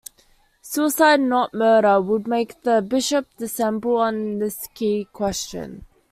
[0.63, 5.85] Suicide, not murder, would make the bishop dissemble on this key question.